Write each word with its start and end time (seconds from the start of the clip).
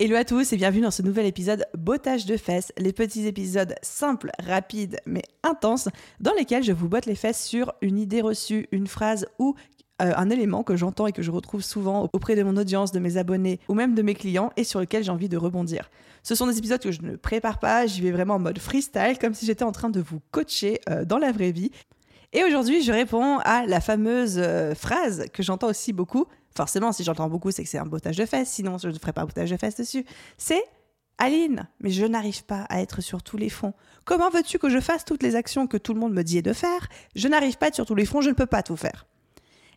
Hello 0.00 0.14
à 0.14 0.24
tous 0.24 0.52
et 0.52 0.56
bienvenue 0.56 0.82
dans 0.82 0.92
ce 0.92 1.02
nouvel 1.02 1.26
épisode 1.26 1.66
Bottage 1.76 2.24
de 2.24 2.36
fesses, 2.36 2.72
les 2.78 2.92
petits 2.92 3.26
épisodes 3.26 3.74
simples, 3.82 4.30
rapides 4.38 5.00
mais 5.06 5.24
intenses 5.42 5.88
dans 6.20 6.32
lesquels 6.34 6.62
je 6.62 6.70
vous 6.70 6.88
botte 6.88 7.06
les 7.06 7.16
fesses 7.16 7.44
sur 7.44 7.72
une 7.82 7.98
idée 7.98 8.20
reçue, 8.20 8.68
une 8.70 8.86
phrase 8.86 9.26
ou 9.40 9.56
euh, 10.00 10.12
un 10.16 10.30
élément 10.30 10.62
que 10.62 10.76
j'entends 10.76 11.08
et 11.08 11.12
que 11.12 11.22
je 11.22 11.32
retrouve 11.32 11.62
souvent 11.62 12.08
auprès 12.12 12.36
de 12.36 12.44
mon 12.44 12.56
audience, 12.56 12.92
de 12.92 13.00
mes 13.00 13.16
abonnés 13.16 13.58
ou 13.66 13.74
même 13.74 13.96
de 13.96 14.02
mes 14.02 14.14
clients 14.14 14.52
et 14.56 14.62
sur 14.62 14.78
lequel 14.78 15.02
j'ai 15.02 15.10
envie 15.10 15.28
de 15.28 15.36
rebondir. 15.36 15.90
Ce 16.22 16.36
sont 16.36 16.46
des 16.46 16.58
épisodes 16.58 16.80
que 16.80 16.92
je 16.92 17.02
ne 17.02 17.16
prépare 17.16 17.58
pas, 17.58 17.88
j'y 17.88 18.00
vais 18.00 18.12
vraiment 18.12 18.34
en 18.34 18.38
mode 18.38 18.60
freestyle, 18.60 19.18
comme 19.20 19.34
si 19.34 19.46
j'étais 19.46 19.64
en 19.64 19.72
train 19.72 19.90
de 19.90 20.00
vous 20.00 20.20
coacher 20.30 20.78
euh, 20.88 21.04
dans 21.04 21.18
la 21.18 21.32
vraie 21.32 21.50
vie. 21.50 21.72
Et 22.32 22.44
aujourd'hui, 22.44 22.82
je 22.82 22.92
réponds 22.92 23.38
à 23.38 23.64
la 23.66 23.80
fameuse 23.80 24.36
euh, 24.38 24.74
phrase 24.74 25.26
que 25.32 25.42
j'entends 25.42 25.68
aussi 25.68 25.92
beaucoup. 25.92 26.26
Forcément, 26.54 26.92
si 26.92 27.04
j'entends 27.04 27.28
beaucoup, 27.28 27.50
c'est 27.50 27.62
que 27.62 27.68
c'est 27.68 27.78
un 27.78 27.86
bottage 27.86 28.16
de 28.16 28.26
fesses, 28.26 28.50
sinon 28.50 28.78
je 28.78 28.88
ne 28.88 28.98
ferai 28.98 29.12
pas 29.12 29.22
un 29.22 29.26
bottage 29.26 29.50
de 29.50 29.56
fesses 29.56 29.76
dessus. 29.76 30.04
C'est 30.36 30.62
Aline, 31.16 31.68
mais 31.80 31.90
je 31.90 32.04
n'arrive 32.04 32.44
pas 32.44 32.62
à 32.68 32.80
être 32.80 33.00
sur 33.00 33.22
tous 33.22 33.36
les 33.36 33.48
fronts. 33.48 33.74
Comment 34.04 34.30
veux-tu 34.30 34.58
que 34.58 34.68
je 34.68 34.78
fasse 34.78 35.04
toutes 35.04 35.22
les 35.22 35.36
actions 35.36 35.66
que 35.66 35.76
tout 35.76 35.94
le 35.94 36.00
monde 36.00 36.12
me 36.12 36.22
dit 36.22 36.42
de 36.42 36.52
faire? 36.52 36.88
Je 37.16 37.28
n'arrive 37.28 37.56
pas 37.56 37.66
à 37.66 37.68
être 37.68 37.74
sur 37.74 37.86
tous 37.86 37.94
les 37.94 38.04
fronts, 38.04 38.20
je 38.20 38.30
ne 38.30 38.34
peux 38.34 38.46
pas 38.46 38.62
tout 38.62 38.76
faire. 38.76 39.06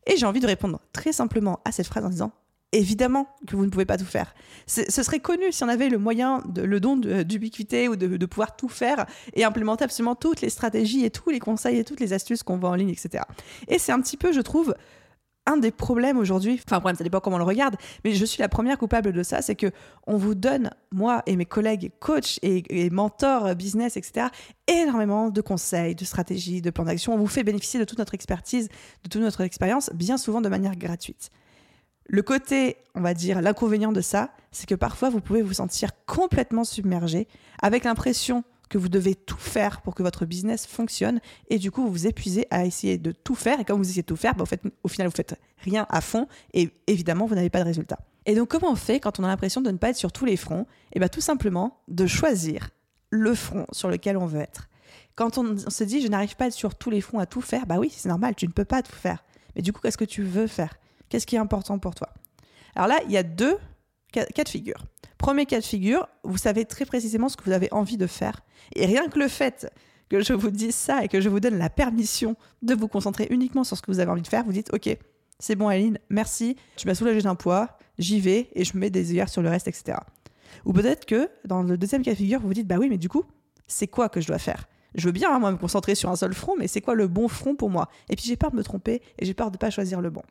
Et 0.06 0.18
j'ai 0.18 0.26
envie 0.26 0.40
de 0.40 0.48
répondre 0.48 0.80
très 0.94 1.14
simplement 1.14 1.60
à 1.66 1.72
cette 1.72 1.88
phrase 1.88 2.06
en 2.06 2.10
disant 2.10 2.32
évidemment 2.72 3.28
que 3.48 3.56
vous 3.56 3.66
ne 3.66 3.70
pouvez 3.70 3.86
pas 3.86 3.98
tout 3.98 4.06
faire. 4.06 4.34
Ce 4.68 5.04
serait 5.04 5.20
connu 5.20 5.52
si 5.52 5.64
on 5.64 5.68
avait 5.68 5.90
le 5.90 5.98
moyen, 5.98 6.42
de, 6.46 6.62
le 6.62 6.80
don 6.80 6.96
d'ubiquité 6.96 7.90
ou 7.90 7.96
de, 7.96 8.26
pouvoir 8.26 8.56
tout 8.56 8.70
faire 8.70 9.06
et 9.34 9.44
implémenter 9.44 9.84
absolument 9.84 10.16
toutes 10.16 10.42
les 10.42 10.50
stratégies 10.50 11.04
et 11.04 11.10
tous 11.10 11.30
les 11.30 11.40
conseils 11.40 11.78
et 11.78 11.84
toutes 11.84 12.00
les 12.00 12.14
astuces 12.14 12.44
qu'on 12.44 12.58
voit 12.58 12.70
en 12.70 12.76
ligne, 12.76 12.90
etc. 12.90 13.24
Et 13.68 13.78
c'est 13.80 13.92
un 13.92 14.00
petit 14.00 14.18
peu, 14.18 14.32
je 14.32 14.42
trouve, 14.42 14.74
un 15.48 15.58
des 15.58 15.72
problèmes 15.72 16.18
aujourd'hui, 16.18 16.62
enfin 16.64 16.80
problème, 16.80 16.96
ça 16.96 17.04
dépend 17.04 17.20
comment 17.20 17.38
on 17.38 17.40
le 17.40 17.46
regarde, 17.46 17.76
mais 18.06 18.14
je 18.14 18.24
suis 18.26 18.40
la 18.42 18.48
première 18.48 18.78
coupable 18.78 19.12
de 19.12 19.24
ça, 19.24 19.42
c'est 19.42 19.56
que 19.56 19.72
on 20.06 20.16
vous 20.16 20.36
donne, 20.36 20.70
moi 20.92 21.24
et 21.26 21.36
mes 21.36 21.48
collègues 21.48 21.92
coachs 22.00 22.38
et, 22.44 22.64
et 22.70 22.90
mentors 22.92 23.56
business, 23.56 23.98
etc., 23.98 24.28
énormément 24.68 25.30
de 25.30 25.42
conseils, 25.42 25.96
de 25.96 26.06
stratégies, 26.06 26.62
de 26.62 26.70
plans 26.70 26.86
d'action. 26.86 27.14
On 27.16 27.18
vous 27.18 27.28
fait 27.28 27.44
bénéficier 27.44 27.80
de 27.80 27.86
toute 27.86 27.98
notre 27.98 28.14
expertise, 28.14 28.70
de 29.04 29.10
toute 29.10 29.22
notre 29.22 29.42
expérience, 29.42 29.90
bien 29.96 30.18
souvent 30.18 30.42
de 30.42 30.50
manière 30.50 30.76
gratuite. 30.76 31.32
Le 32.14 32.24
côté, 32.24 32.76
on 32.94 33.00
va 33.00 33.14
dire, 33.14 33.42
l'inconvénient 33.42 33.94
de 33.94 34.02
ça, 34.02 34.32
c'est 34.52 34.68
que 34.68 34.76
parfois 34.76 35.10
vous 35.10 35.22
pouvez 35.22 35.42
vous 35.42 35.54
sentir 35.54 35.92
complètement 36.06 36.66
submergé, 36.66 37.26
avec 37.62 37.86
l'impression 37.86 38.44
que 38.68 38.78
vous 38.78 38.90
devez 38.90 39.16
tout 39.16 39.38
faire 39.38 39.80
pour 39.80 39.96
que 39.96 40.04
votre 40.04 40.26
business 40.26 40.68
fonctionne 40.68 41.22
et 41.50 41.58
du 41.58 41.72
coup 41.72 41.84
vous 41.84 41.92
vous 41.92 42.08
épuisez 42.08 42.48
à 42.52 42.66
essayer 42.66 42.98
de 42.98 43.14
tout 43.14 43.36
faire 43.36 43.62
et 43.62 43.64
quand 43.64 43.78
vous 43.78 43.86
essayez 43.86 44.02
de 44.02 44.08
tout 44.08 44.18
faire, 44.18 44.36
bah, 44.36 44.44
au 44.84 44.90
final 44.90 45.08
vous 45.08 45.16
faites 45.16 45.40
rien 45.60 45.88
à 45.90 46.02
fond 46.02 46.28
et 46.54 46.72
évidemment 46.86 47.28
vous 47.28 47.36
n'avez 47.36 47.50
pas 47.50 47.60
de 47.60 47.66
résultat. 47.66 48.00
Et 48.26 48.36
donc 48.36 48.50
comment 48.50 48.74
on 48.74 48.76
fait 48.76 49.00
quand 49.00 49.22
on 49.22 49.24
a 49.24 49.28
l'impression 49.28 49.62
de 49.62 49.72
ne 49.72 49.78
pas 49.78 49.92
être 49.92 49.96
sur 49.96 50.12
tous 50.12 50.26
les 50.26 50.36
fronts? 50.36 50.68
Et 50.92 51.00
bien 51.00 51.08
tout 51.08 51.22
simplement 51.22 51.80
de 51.88 52.08
choisir 52.08 52.72
le 53.10 53.34
front 53.36 53.68
sur 53.72 53.88
lequel 53.88 54.18
on 54.18 54.26
veut 54.26 54.42
être. 54.42 54.68
Quand 55.16 55.38
on, 55.38 55.58
se 55.58 55.84
dit 55.86 56.02
je 56.02 56.10
n'arrive 56.10 56.36
pas 56.36 56.44
à 56.44 56.48
être 56.48 56.54
sur 56.54 56.76
tous 56.76 56.90
les 56.90 57.00
fronts 57.00 57.20
à 57.20 57.26
tout 57.26 57.42
faire, 57.42 57.66
bah 57.66 57.78
oui 57.80 57.90
c'est 57.96 58.10
normal, 58.10 58.36
tu 58.36 58.48
ne 58.48 58.52
peux 58.52 58.66
pas 58.66 58.82
tout 58.82 58.96
faire. 58.96 59.24
Mais 59.56 59.62
du 59.62 59.72
coup 59.72 59.80
qu'est-ce 59.80 59.98
que 59.98 60.04
tu 60.04 60.24
veux 60.24 60.48
faire? 60.48 60.76
Qu'est-ce 61.12 61.28
qui 61.28 61.36
est 61.36 61.40
important 61.40 61.78
pour 61.78 61.94
toi? 61.94 62.08
Alors 62.74 62.88
là 62.88 62.98
il 63.06 63.12
y 63.12 63.18
a 63.18 63.24
deux 63.24 63.58
cas 64.14 64.26
de 64.26 64.50
figure. 64.50 64.86
Premier 65.18 65.46
cas 65.46 65.60
de 65.60 65.66
figure, 65.66 66.08
vous 66.24 66.38
savez 66.38 66.64
très 66.64 66.86
précisément 66.86 67.28
ce 67.28 67.36
que 67.36 67.44
vous 67.44 67.52
avez 67.52 67.68
envie 67.72 67.98
de 67.98 68.08
faire. 68.08 68.40
Et 68.76 68.86
rien 68.86 69.10
que 69.10 69.20
le 69.20 69.28
fait 69.28 69.70
que 70.08 70.22
je 70.22 70.32
vous 70.32 70.52
dise 70.52 70.74
ça 70.74 71.04
et 71.04 71.10
que 71.10 71.20
je 71.20 71.28
vous 71.28 71.42
donne 71.42 71.58
la 71.58 71.70
permission 71.70 72.38
de 72.62 72.74
vous 72.74 72.88
concentrer 72.88 73.28
uniquement 73.30 73.66
sur 73.66 73.76
ce 73.76 73.82
que 73.82 73.92
vous 73.92 74.00
avez 74.00 74.10
envie 74.10 74.22
de 74.22 74.28
faire, 74.28 74.46
vous 74.46 74.54
dites 74.54 74.74
Ok, 74.74 74.98
c'est 75.38 75.56
bon, 75.56 75.68
Aline, 75.68 76.00
merci, 76.10 76.56
tu 76.78 76.88
m'as 76.88 76.96
soulagé 76.96 77.22
d'un 77.22 77.36
poids, 77.36 77.78
j'y 77.98 78.22
vais 78.22 78.50
et 78.54 78.64
je 78.64 78.78
mets 78.78 78.90
des 78.90 79.12
œillères 79.12 79.30
sur 79.30 79.42
le 79.42 79.50
reste, 79.50 79.68
etc. 79.68 79.98
Ou 80.64 80.72
peut-être 80.72 81.06
que 81.06 81.30
dans 81.44 81.62
le 81.62 81.78
deuxième 81.78 82.04
cas 82.04 82.12
de 82.12 82.18
figure, 82.18 82.40
vous 82.40 82.48
vous 82.48 82.54
dites 82.54 82.68
Bah 82.68 82.78
oui, 82.80 82.88
mais 82.90 82.98
du 82.98 83.10
coup, 83.10 83.26
c'est 83.68 83.88
quoi 83.88 84.08
que 84.08 84.22
je 84.22 84.28
dois 84.28 84.40
faire? 84.40 84.66
Je 84.96 85.06
veux 85.08 85.12
bien, 85.12 85.34
hein, 85.34 85.40
moi, 85.40 85.52
me 85.52 85.58
concentrer 85.58 85.96
sur 85.96 86.10
un 86.10 86.16
seul 86.16 86.34
front, 86.34 86.56
mais 86.58 86.68
c'est 86.68 86.82
quoi 86.82 86.96
le 86.96 87.08
bon 87.08 87.28
front 87.28 87.56
pour 87.56 87.70
moi? 87.70 87.90
Et 88.10 88.16
puis 88.16 88.26
j'ai 88.26 88.38
peur 88.38 88.52
de 88.52 88.56
me 88.56 88.64
tromper 88.64 89.02
et 89.20 89.26
j'ai 89.26 89.34
peur 89.34 89.52
de 89.52 89.56
ne 89.56 89.60
pas 89.60 89.70
choisir 89.70 90.00
le 90.00 90.10
bon. 90.10 90.24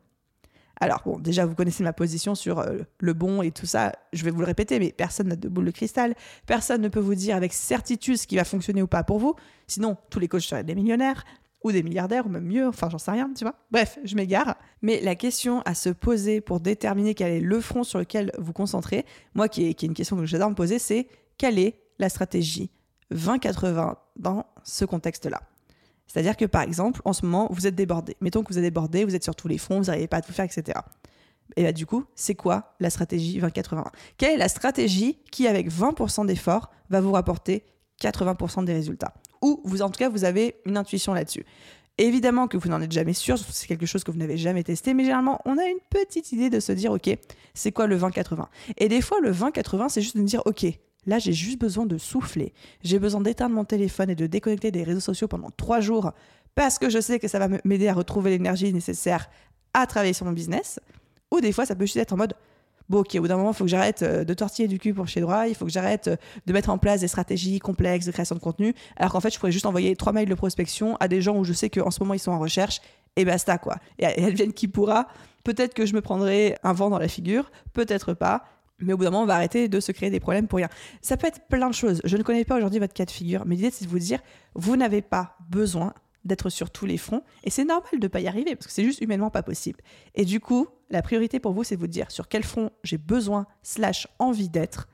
Alors, 0.81 1.03
bon, 1.05 1.19
déjà, 1.19 1.45
vous 1.45 1.55
connaissez 1.55 1.85
ma 1.85 1.93
position 1.93 2.35
sur 2.35 2.59
euh, 2.59 2.79
le 2.99 3.13
bon 3.13 3.43
et 3.43 3.51
tout 3.51 3.67
ça. 3.67 3.93
Je 4.15 4.25
vais 4.25 4.31
vous 4.31 4.41
le 4.41 4.47
répéter, 4.47 4.79
mais 4.79 4.93
personne 4.93 5.29
n'a 5.29 5.37
de 5.37 5.49
boule 5.49 5.67
de 5.67 5.71
cristal. 5.71 6.15
Personne 6.47 6.81
ne 6.81 6.89
peut 6.89 7.01
vous 7.01 7.15
dire 7.15 7.37
avec 7.37 7.53
certitude 7.53 8.17
ce 8.17 8.27
qui 8.27 8.37
va 8.37 8.45
fonctionner 8.45 8.81
ou 8.81 8.87
pas 8.87 9.05
pour 9.05 9.19
vous. 9.19 9.35
Sinon, 9.67 9.99
tous 10.09 10.19
les 10.19 10.29
coachs 10.29 10.43
seraient 10.43 10.65
des 10.65 10.75
millionnaires 10.75 11.25
ou 11.63 11.73
des 11.73 11.83
milliardaires, 11.83 12.27
ou 12.27 12.31
même 12.31 12.47
mieux, 12.47 12.67
enfin, 12.67 12.89
j'en 12.89 12.97
sais 12.97 13.11
rien, 13.11 13.31
tu 13.37 13.45
vois. 13.45 13.55
Bref, 13.71 13.99
je 14.03 14.17
m'égare. 14.17 14.57
Mais 14.81 15.01
la 15.03 15.15
question 15.15 15.61
à 15.67 15.75
se 15.75 15.91
poser 15.91 16.41
pour 16.41 16.59
déterminer 16.61 17.15
quel 17.15 17.33
est 17.33 17.41
le 17.41 17.61
front 17.61 17.85
sur 17.85 17.99
lequel 17.99 18.33
vous 18.39 18.55
concentrez, 18.55 19.05
moi, 19.35 19.49
qui 19.49 19.67
est, 19.67 19.75
qui 19.75 19.85
est 19.85 19.89
une 19.89 19.95
question 19.95 20.17
que 20.17 20.25
j'adore 20.25 20.49
me 20.49 20.55
poser, 20.55 20.79
c'est 20.79 21.07
quelle 21.37 21.59
est 21.59 21.79
la 21.99 22.09
stratégie 22.09 22.71
20-80 23.13 23.97
dans 24.17 24.47
ce 24.65 24.87
contexte-là? 24.87 25.43
C'est-à-dire 26.13 26.37
que 26.37 26.45
par 26.45 26.63
exemple, 26.63 27.01
en 27.05 27.13
ce 27.13 27.25
moment, 27.25 27.47
vous 27.53 27.69
êtes 27.69 27.77
débordé. 27.77 28.17
Mettons 28.21 28.43
que 28.43 28.53
vous 28.53 28.59
êtes 28.59 28.65
débordé, 28.65 29.05
vous 29.05 29.15
êtes 29.15 29.23
sur 29.23 29.37
tous 29.37 29.47
les 29.47 29.59
fronts, 29.59 29.79
vous 29.79 29.87
n'arrivez 29.87 30.09
pas 30.09 30.17
à 30.17 30.23
tout 30.23 30.33
faire, 30.33 30.45
etc. 30.45 30.81
Et 31.57 31.63
là, 31.63 31.73
du 31.73 31.87
coup, 31.87 32.05
c'est 32.17 32.35
quoi 32.35 32.75
la 32.81 32.91
stratégie 32.91 33.39
20-80 33.39 33.85
Quelle 34.19 34.33
est 34.33 34.37
la 34.37 34.49
stratégie 34.49 35.19
qui, 35.31 35.47
avec 35.47 35.71
20% 35.71 36.27
d'efforts, 36.27 36.71
va 36.89 37.01
vous 37.01 37.13
rapporter 37.13 37.65
80% 38.03 38.65
des 38.65 38.73
résultats? 38.73 39.15
Ou, 39.41 39.61
vous, 39.65 39.83
en 39.83 39.91
tout 39.91 39.99
cas, 39.99 40.09
vous 40.09 40.25
avez 40.25 40.57
une 40.67 40.77
intuition 40.77 41.15
là-dessus. 41.15 41.45
Évidemment 41.97 42.49
que 42.49 42.57
vous 42.57 42.69
n'en 42.69 42.81
êtes 42.81 42.93
jamais 42.93 43.13
sûr, 43.13 43.39
c'est 43.39 43.69
quelque 43.69 43.87
chose 43.87 44.03
que 44.03 44.11
vous 44.11 44.19
n'avez 44.19 44.37
jamais 44.37 44.65
testé, 44.65 44.95
mais 44.95 45.05
généralement, 45.05 45.41
on 45.45 45.59
a 45.59 45.65
une 45.65 45.79
petite 45.91 46.33
idée 46.33 46.51
de 46.51 46.59
se 46.59 46.73
dire, 46.73 46.91
OK, 46.91 47.09
c'est 47.55 47.71
quoi 47.71 47.87
le 47.87 47.97
20-80 47.97 48.47
Et 48.79 48.89
des 48.89 49.01
fois, 49.01 49.21
le 49.21 49.31
20-80, 49.33 49.91
c'est 49.91 50.03
juste 50.03 50.17
de 50.17 50.23
me 50.23 50.27
dire, 50.27 50.43
OK, 50.45 50.67
Là, 51.07 51.19
j'ai 51.19 51.33
juste 51.33 51.61
besoin 51.61 51.87
de 51.87 51.99
souffler. 51.99 52.53
J'ai 52.83 52.99
besoin 52.99 53.21
d'éteindre 53.21 53.55
mon 53.55 53.65
téléphone 53.65 54.11
et 54.11 54.15
de 54.15 54.27
déconnecter 54.27 54.71
des 54.71 54.83
réseaux 54.83 55.01
sociaux 55.01 55.29
pendant 55.29 55.51
trois 55.57 55.81
jours 55.81 56.13
parce 56.55 56.79
que 56.79 56.91
je 56.91 57.01
sais 57.01 57.19
que 57.19 57.29
ça 57.29 57.39
va 57.39 57.49
m'aider 57.65 57.89
à 57.89 57.95
retrouver 57.95 58.31
l'énergie 58.31 58.73
nécessaire 58.73 59.31
à 59.73 59.87
travailler 59.87 60.13
sur 60.13 60.27
mon 60.27 60.33
business. 60.33 60.81
Ou 61.31 61.41
des 61.41 61.53
fois, 61.53 61.65
ça 61.65 61.75
peut 61.75 61.85
juste 61.87 61.97
être 61.97 62.13
en 62.13 62.17
mode 62.17 62.35
bon, 62.91 62.99
ok, 62.99 63.15
au 63.15 63.21
bout 63.21 63.29
d'un 63.29 63.37
moment, 63.37 63.53
il 63.53 63.57
faut 63.57 63.65
que 63.65 63.71
j'arrête 63.71 64.03
euh, 64.03 64.25
de 64.25 64.35
tortiller 64.35 64.69
du 64.69 64.79
cul 64.79 64.93
pour 64.93 65.07
chez 65.07 65.21
droit, 65.21 65.47
il 65.47 65.55
faut 65.55 65.65
que 65.65 65.71
j'arrête 65.71 66.09
euh, 66.09 66.17
de 66.47 66.53
mettre 66.53 66.71
en 66.71 66.77
place 66.77 67.01
des 67.01 67.09
stratégies 67.09 67.61
complexes 67.61 68.05
de 68.05 68.11
création 68.11 68.35
de 68.35 68.41
contenu, 68.41 68.75
alors 68.97 69.13
qu'en 69.13 69.21
fait, 69.21 69.33
je 69.33 69.39
pourrais 69.39 69.53
juste 69.53 69.65
envoyer 69.65 69.95
trois 69.95 70.13
mails 70.13 70.29
de 70.29 70.35
prospection 70.35 70.97
à 70.97 71.07
des 71.07 71.23
gens 71.23 71.39
où 71.39 71.45
je 71.45 71.53
sais 71.53 71.71
qu'en 71.71 71.93
ce 71.93 72.01
moment, 72.01 72.15
ils 72.15 72.19
sont 72.19 72.33
en 72.33 72.41
recherche, 72.41 72.81
et 73.15 73.25
basta, 73.25 73.59
quoi. 73.59 73.77
Et 73.99 74.05
elles 74.05 74.35
viennent 74.35 74.53
qui 74.53 74.67
pourra. 74.69 75.07
Peut-être 75.45 75.73
que 75.73 75.87
je 75.87 75.95
me 75.95 76.01
prendrai 76.01 76.57
un 76.65 76.73
vent 76.73 76.91
dans 76.91 76.99
la 76.99 77.09
figure, 77.09 77.51
peut-être 77.73 78.13
pas. 78.13 78.45
Mais 78.81 78.93
au 78.93 78.97
bout 78.97 79.05
d'un 79.05 79.11
moment, 79.11 79.25
on 79.25 79.27
va 79.27 79.35
arrêter 79.35 79.69
de 79.69 79.81
se 79.81 79.93
créer 79.93 80.11
des 80.11 80.21
problèmes 80.21 80.49
pour 80.49 80.59
rien. 80.59 80.69
Ça 81.03 81.17
peut 81.17 81.27
être 81.27 81.47
plein 81.49 81.69
de 81.69 81.75
choses. 81.75 82.01
Je 82.05 82.17
ne 82.17 82.23
connais 82.23 82.45
pas 82.45 82.57
aujourd'hui 82.57 82.79
votre 82.79 82.95
cas 82.95 83.05
de 83.05 83.11
figure, 83.11 83.45
mais 83.47 83.57
l'idée, 83.57 83.71
c'est 83.71 83.85
de 83.85 83.91
vous 83.91 83.99
dire, 83.99 84.21
vous 84.55 84.77
n'avez 84.77 85.03
pas 85.03 85.37
besoin 85.49 85.95
d'être 86.25 86.51
sur 86.51 86.71
tous 86.71 86.87
les 86.87 86.99
fronts. 86.99 87.23
Et 87.45 87.51
c'est 87.51 87.65
normal 87.65 87.93
de 87.93 87.99
ne 87.99 88.09
pas 88.09 88.21
y 88.21 88.29
arriver, 88.29 88.55
parce 88.55 88.67
que 88.67 88.73
c'est 88.73 88.85
juste 88.85 89.01
humainement 89.01 89.31
pas 89.31 89.43
possible. 89.43 89.81
Et 90.15 90.25
du 90.25 90.41
coup, 90.41 90.69
la 90.91 91.03
priorité 91.03 91.41
pour 91.41 91.53
vous, 91.53 91.65
c'est 91.65 91.77
de 91.77 91.81
vous 91.81 91.87
dire 91.87 92.11
sur 92.11 92.29
quel 92.29 92.45
front 92.45 92.71
j'ai 92.85 92.99
besoin, 92.99 93.47
slash 93.63 94.07
envie 94.19 94.49
d'être. 94.49 94.89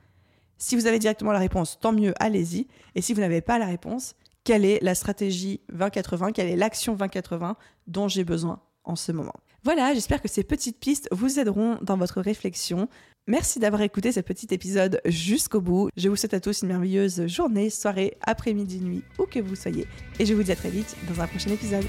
Si 0.57 0.75
vous 0.75 0.87
avez 0.87 0.99
directement 0.99 1.31
la 1.31 1.39
réponse, 1.39 1.79
tant 1.79 1.91
mieux, 1.91 2.13
allez-y. 2.19 2.67
Et 2.95 3.01
si 3.01 3.13
vous 3.13 3.21
n'avez 3.21 3.41
pas 3.41 3.59
la 3.59 3.67
réponse, 3.67 4.15
quelle 4.43 4.65
est 4.65 4.79
la 4.81 4.95
stratégie 4.95 5.61
2080, 5.69 6.31
quelle 6.31 6.47
est 6.47 6.55
l'action 6.55 6.93
2080 6.93 7.57
dont 7.87 8.07
j'ai 8.07 8.23
besoin 8.23 8.61
en 8.83 8.95
ce 8.95 9.11
moment? 9.11 9.33
Voilà, 9.63 9.93
j'espère 9.93 10.21
que 10.21 10.29
ces 10.29 10.43
petites 10.43 10.79
pistes 10.79 11.09
vous 11.11 11.39
aideront 11.39 11.77
dans 11.81 11.97
votre 11.97 12.21
réflexion. 12.21 12.87
Merci 13.29 13.59
d'avoir 13.59 13.81
écouté 13.81 14.13
ce 14.13 14.21
petit 14.21 14.47
épisode 14.51 15.01
jusqu'au 15.03 15.59
bout. 15.59 15.89
Je 15.97 16.07
vous 16.07 16.15
souhaite 16.15 16.33
à 16.33 16.39
tous 16.39 16.61
une 16.61 16.69
merveilleuse 16.69 17.27
journée, 17.27 17.69
soirée, 17.69 18.17
après-midi, 18.21 18.79
nuit, 18.79 19.03
où 19.19 19.25
que 19.25 19.39
vous 19.39 19.55
soyez. 19.55 19.85
Et 20.17 20.25
je 20.25 20.33
vous 20.33 20.43
dis 20.43 20.51
à 20.53 20.55
très 20.55 20.69
vite 20.69 20.95
dans 21.09 21.21
un 21.21 21.27
prochain 21.27 21.51
épisode. 21.51 21.85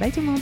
Bye 0.00 0.10
tout 0.10 0.20
le 0.20 0.26
monde 0.26 0.40